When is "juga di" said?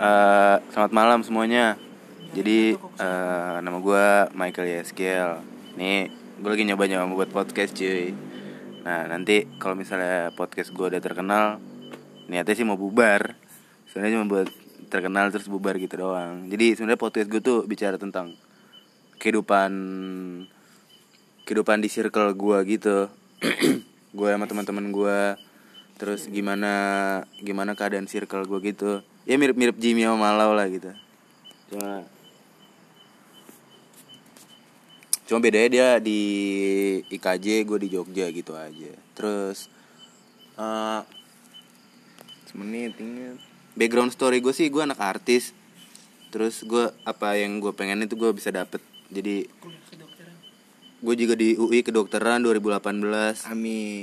51.16-51.60